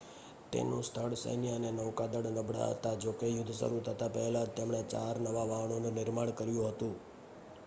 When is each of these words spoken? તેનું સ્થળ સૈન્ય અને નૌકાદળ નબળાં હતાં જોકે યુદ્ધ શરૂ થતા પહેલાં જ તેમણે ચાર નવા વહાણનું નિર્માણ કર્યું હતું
તેનું 0.51 0.83
સ્થળ 0.83 1.15
સૈન્ય 1.15 1.51
અને 1.55 1.69
નૌકાદળ 1.71 2.27
નબળાં 2.31 2.71
હતાં 2.71 2.99
જોકે 2.99 3.27
યુદ્ધ 3.27 3.53
શરૂ 3.53 3.81
થતા 3.81 4.09
પહેલાં 4.09 4.45
જ 4.45 4.55
તેમણે 4.55 4.81
ચાર 4.83 5.15
નવા 5.19 5.45
વહાણનું 5.45 5.93
નિર્માણ 5.93 6.33
કર્યું 6.33 6.71
હતું 6.71 6.93